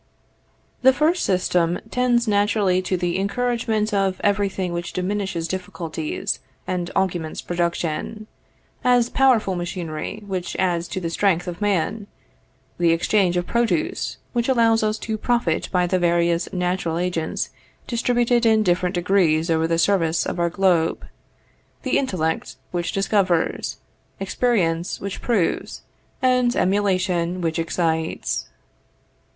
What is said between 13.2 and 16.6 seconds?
of produce, which allows us to profit by the various